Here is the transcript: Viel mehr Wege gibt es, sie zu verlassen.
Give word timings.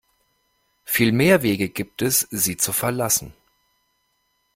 Viel 0.83 1.11
mehr 1.11 1.43
Wege 1.43 1.69
gibt 1.69 2.01
es, 2.01 2.21
sie 2.31 2.57
zu 2.57 2.73
verlassen. 2.73 3.35